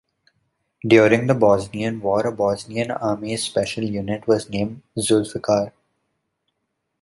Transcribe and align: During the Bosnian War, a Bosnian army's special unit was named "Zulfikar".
During 0.83 1.27
the 1.27 1.35
Bosnian 1.35 2.01
War, 2.01 2.25
a 2.25 2.31
Bosnian 2.31 2.89
army's 2.89 3.43
special 3.43 3.83
unit 3.83 4.25
was 4.25 4.49
named 4.49 4.81
"Zulfikar". 4.97 5.73